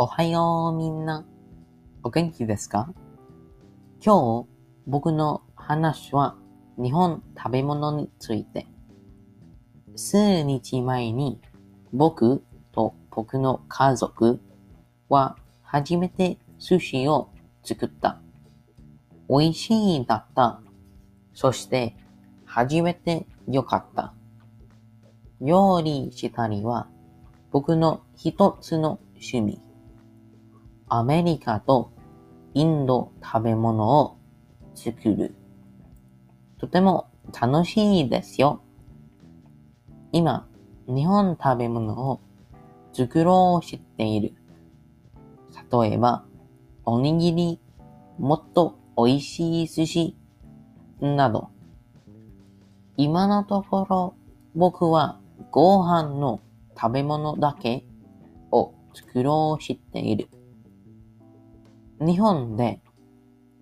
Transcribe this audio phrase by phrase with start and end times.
[0.00, 1.26] おはようみんな。
[2.04, 2.94] お元気ですか？
[4.00, 4.48] 今日
[4.86, 6.36] 僕の話は
[6.76, 8.68] 日本食べ物について。
[9.96, 11.40] 数日前に
[11.92, 14.38] 僕と僕の家族
[15.08, 17.30] は初めて寿司を
[17.64, 18.20] 作った。
[19.28, 20.60] 美味しいだった。
[21.34, 21.96] そして
[22.44, 24.14] 初めてよかった。
[25.40, 26.86] 料理したりは
[27.50, 29.60] 僕の一つの趣味。
[30.90, 31.92] アメリカと
[32.54, 34.18] インド食べ物を
[34.74, 35.34] 作る。
[36.58, 38.62] とても楽しいですよ。
[40.12, 40.48] 今、
[40.86, 42.20] 日本食べ物を
[42.92, 44.34] 作ろうしている。
[45.70, 46.24] 例えば、
[46.84, 47.60] おにぎり、
[48.18, 50.16] もっと美味しい寿司、
[51.00, 51.50] など。
[52.96, 54.14] 今のところ、
[54.54, 56.40] 僕はご飯の
[56.76, 57.84] 食べ物だけ
[58.50, 60.28] を作ろうしている。
[62.00, 62.80] 日本で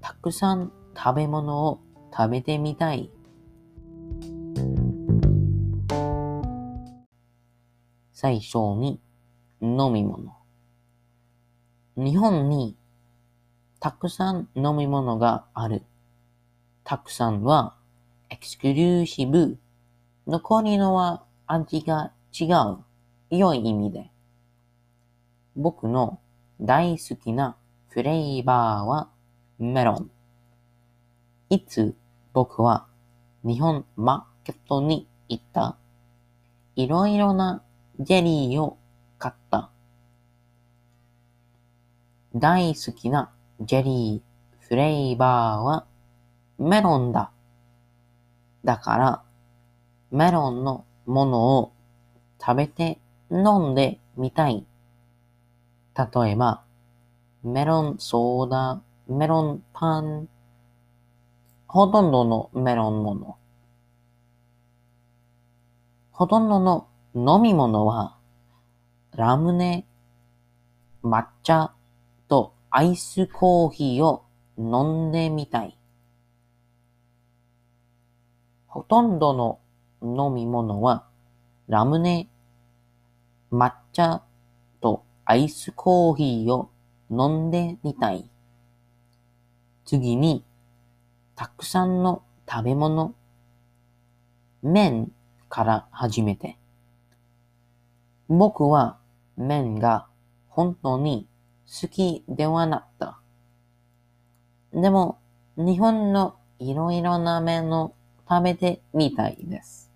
[0.00, 1.80] たくさん食べ物を
[2.16, 3.10] 食べてみたい。
[8.12, 9.00] 最初に
[9.60, 10.32] 飲み物。
[11.96, 12.76] 日本に
[13.80, 15.82] たくさん飲み物がある。
[16.84, 17.74] たくさんは
[18.28, 19.58] エクスクルーシブ。
[20.28, 22.84] 残りのは味が違う。
[23.30, 24.12] 良い意味で。
[25.56, 26.20] 僕の
[26.60, 27.56] 大好きな
[27.92, 29.08] フレーバーは
[29.58, 30.10] メロン。
[31.48, 31.96] いつ
[32.32, 32.86] 僕は
[33.42, 35.76] 日本マーケットに行った？
[36.76, 37.64] いろいろな
[37.98, 38.78] ジェリーを
[39.18, 39.70] 買った。
[42.32, 45.84] 大好きなジェリーフレーバーは
[46.60, 47.32] メロンだ。
[48.64, 49.22] だから
[50.12, 51.72] メロンのものを
[52.40, 53.00] 食べて
[53.32, 54.64] 飲んでみたい。
[55.96, 56.62] 例えば、
[57.42, 60.28] メロンソーダ、メロンパン、
[61.66, 63.36] ほとんどのメロンもの。
[66.12, 68.18] ほとんどの飲み物は、
[69.12, 69.86] ラムネ、
[71.02, 71.72] 抹茶
[72.28, 74.26] とアイスコーヒーを
[74.58, 75.78] 飲んでみたい。
[78.66, 79.60] ほとんどの
[80.02, 81.06] 飲み物は、
[81.68, 82.28] ラムネ、
[83.50, 84.22] 抹茶
[84.82, 86.70] とアイスコーヒーを
[87.10, 88.30] 飲んでみたい。
[89.84, 90.44] 次に、
[91.34, 93.14] たくさんの食べ物、
[94.62, 95.10] 麺
[95.48, 96.56] から始めて。
[98.28, 98.98] 僕は
[99.36, 100.06] 麺が
[100.48, 101.26] 本当に
[101.66, 103.20] 好きではなった。
[104.72, 105.18] でも、
[105.56, 107.94] 日本のいろいろな麺を
[108.28, 109.90] 食べてみたいです。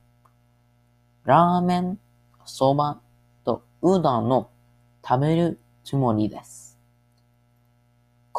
[1.25, 1.99] ラーメン、
[2.45, 3.01] そば
[3.45, 4.51] とうどんを
[5.07, 6.64] 食べるつもりです。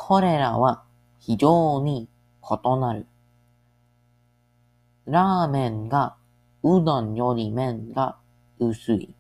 [0.08, 0.84] これらは
[1.18, 2.08] 非常に
[2.44, 3.08] 異なる。
[5.08, 6.16] ラーメンが
[6.62, 8.16] うどんより麺が
[8.60, 9.16] 薄い。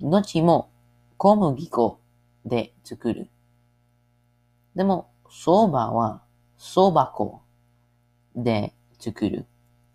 [0.00, 0.70] どっちも
[1.18, 2.00] 小麦粉
[2.46, 3.28] で作る。
[4.74, 6.22] でも、蕎麦は
[6.58, 7.42] 蕎麦粉
[8.36, 9.44] で作る。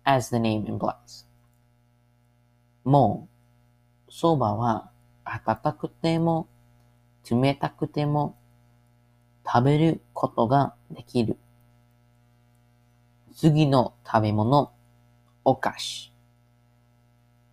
[0.04, 1.26] as the name implies.
[2.84, 3.28] も
[4.06, 4.92] う、蕎麦は
[5.24, 6.46] 温くても
[7.28, 8.36] 冷たくても
[9.46, 11.36] 食べることができる。
[13.34, 14.72] 次の食べ物、
[15.44, 16.12] お菓子。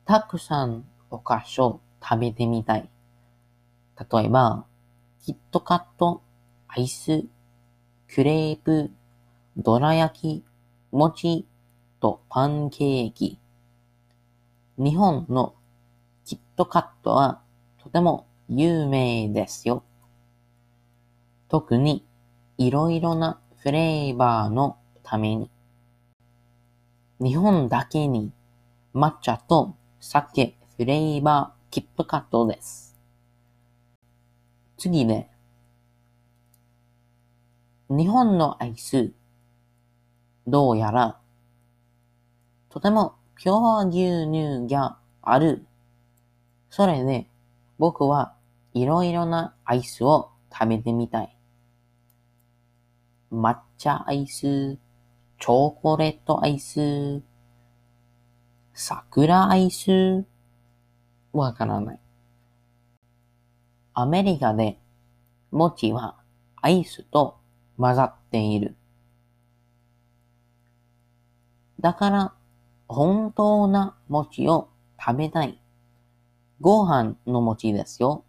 [0.05, 2.89] たくさんお菓子を食べてみたい。
[4.11, 4.65] 例えば、
[5.23, 6.21] キットカット、
[6.67, 7.25] アイス、
[8.07, 8.91] クレープ、
[9.57, 10.45] どら焼き、
[10.91, 11.45] 餅
[11.99, 13.39] とパンケーキ。
[14.77, 15.55] 日本の
[16.25, 17.41] キットカットは
[17.83, 19.83] とても有名ですよ。
[21.49, 22.05] 特に
[22.59, 25.49] いろいろなフレーバーのために。
[27.19, 28.31] 日本だけに
[28.93, 32.95] 抹茶と酒フレーバーキットカットです。
[34.77, 35.31] 次ね。
[37.89, 39.11] 日本のアイス、
[40.45, 41.17] どうやら、
[42.69, 45.65] とてもピュア牛乳がある。
[46.69, 47.27] それで、
[47.79, 48.35] 僕は
[48.75, 51.38] いろいろなアイスを食べてみたい。
[53.31, 57.21] 抹茶アイス、チョコレートアイス、
[58.73, 60.25] 桜アイス、
[61.31, 61.99] わからない。
[63.93, 64.79] アメリカで
[65.51, 66.15] 餅は
[66.55, 67.39] アイスと
[67.77, 68.75] 混ざっている。
[71.79, 72.33] だから
[72.87, 75.61] 本当な餅を食べたい。
[76.61, 78.25] ご飯の餅ですよ。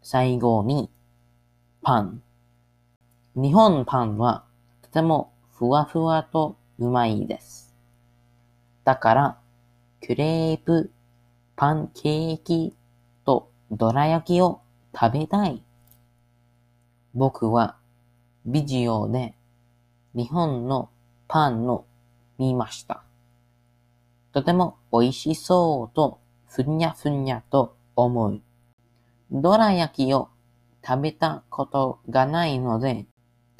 [0.00, 0.90] 最後に、
[1.82, 2.22] パン。
[3.34, 4.44] 日本パンは
[4.82, 7.74] とてもふわふわとうまいです。
[8.84, 9.38] だから、
[10.06, 10.90] クレープ、
[11.56, 12.74] パンケーキ
[13.24, 14.60] とどら焼きを
[14.94, 15.62] 食べたい。
[17.14, 17.76] 僕は
[18.44, 19.34] ビデオで
[20.14, 20.90] 日本の
[21.26, 21.86] パンの
[22.36, 23.02] 見ました。
[24.32, 26.18] とても美味しそうと
[26.48, 28.42] ふにゃふにゃと思う。
[29.30, 30.28] どら焼きを
[30.86, 33.06] 食べたことがないので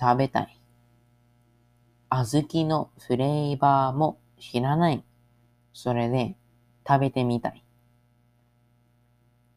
[0.02, 0.58] 食べたい。
[2.10, 5.04] 小豆のフレーバーも知らない。
[5.72, 6.34] それで
[6.84, 7.62] 食べてみたい。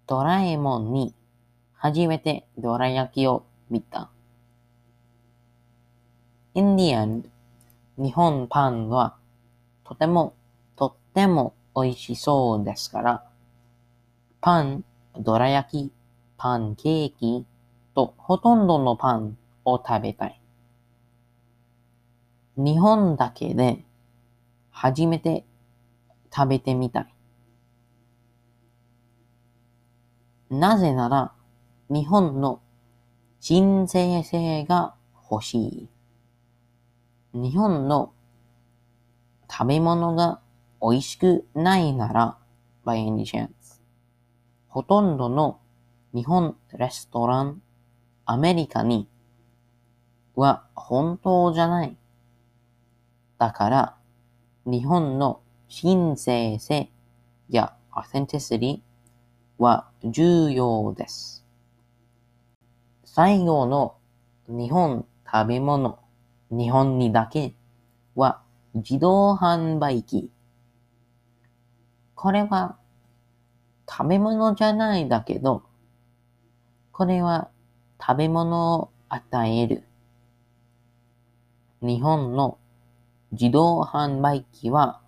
[0.06, 1.16] ドラえもんに
[1.74, 4.12] 初めてドラ焼きを見た。
[6.54, 7.28] In the end,
[7.98, 9.16] 日本パンは
[9.84, 10.36] とても
[10.76, 13.26] とっても美味しそうですから、
[14.42, 14.84] パン、
[15.18, 15.92] どら焼き、
[16.38, 17.48] パンケーキ
[17.96, 20.42] とほとんどのパンを食べたい。
[22.56, 23.84] 日本だけで
[24.70, 25.46] 初めて
[26.34, 27.14] 食べてみたい。
[30.50, 31.34] なぜなら、
[31.90, 32.62] 日本の
[33.40, 34.96] 人生性が
[35.30, 35.90] 欲しい。
[37.34, 38.14] 日本の
[39.52, 40.40] 食べ物が
[40.82, 42.38] 美味しくないなら、
[42.86, 43.50] by any chance。
[44.68, 45.60] ほとんどの
[46.14, 47.62] 日本レストラン、
[48.26, 49.10] アメリカに
[50.36, 51.98] は本当じゃない。
[53.38, 53.98] だから、
[54.66, 56.90] 日本の親生性
[57.50, 58.82] や authenticity
[59.58, 61.46] は重要です。
[63.04, 63.96] 最後の
[64.48, 66.00] 日本食べ物、
[66.52, 67.56] 日本にだけ
[68.16, 68.42] は
[68.74, 70.30] 自動販売機。
[72.14, 72.78] これは
[73.90, 75.64] 食べ物じゃないだけど、
[76.92, 77.50] これは
[78.02, 79.84] 食べ物を与える。
[81.86, 82.58] 日本の
[83.32, 85.02] 自動販売機は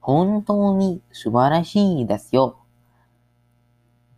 [0.00, 2.60] 本当に素晴らしいですよ。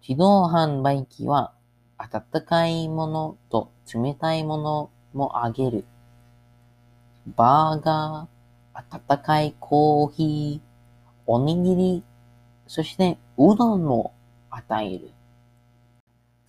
[0.06, 1.54] 自動販売機は
[1.96, 5.86] 温かいものと冷たいものもあげる。
[7.34, 10.68] バーガー、温かいコーヒー、
[11.26, 12.04] おにぎり、
[12.66, 14.12] そしてうどんも
[14.50, 15.12] 与える。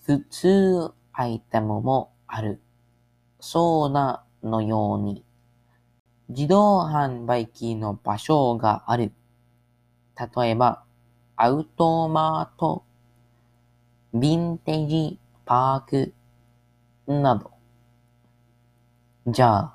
[0.01, 2.59] 普通アイテムもある。
[3.39, 5.23] そうなのように。
[6.35, 9.11] 自動販売機の場所がある。
[10.35, 10.83] 例えば、
[11.35, 12.83] アウトマート、
[14.15, 16.13] ヴィンテージパーク
[17.05, 17.51] など。
[19.27, 19.73] じゃあ、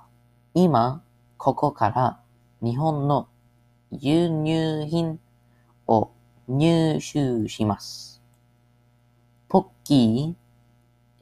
[0.53, 1.05] 今、
[1.37, 2.21] ここから
[2.61, 3.29] 日本の
[3.93, 5.21] 輸入品
[5.87, 6.11] を
[6.49, 8.21] 入手します。
[9.49, 10.35] ポッキ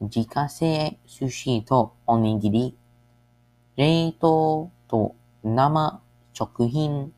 [0.01, 2.75] ー、自家製寿司とおにぎり、
[3.75, 5.15] 冷凍と
[5.47, 6.01] 生
[6.33, 7.13] 食品。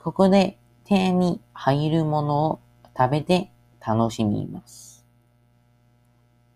[0.00, 2.60] ここで手に入るものを
[2.96, 5.06] 食べて楽しみます。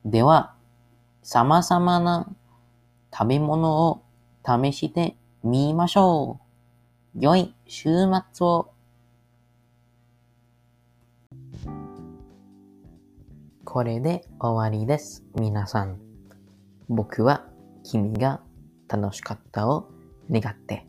[0.04, 0.54] では、
[1.22, 2.28] 様々な
[3.16, 4.02] 食べ物を
[4.44, 6.40] 試してみましょ
[7.14, 7.20] う。
[7.20, 7.90] 良い週
[8.32, 8.72] 末を。
[13.64, 15.24] これで終わりです。
[15.36, 16.00] 皆さん。
[16.88, 17.46] 僕は
[17.84, 18.40] 君が
[18.88, 19.88] 楽しかったを
[20.30, 20.86] 願って、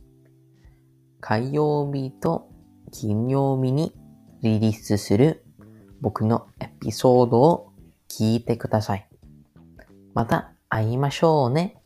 [1.22, 2.50] 火曜日と
[2.92, 3.94] 金曜日に
[4.42, 5.44] リリースする
[6.02, 7.72] 僕のエピソードを
[8.10, 9.08] 聞いてください。
[10.14, 11.79] また会いましょうね。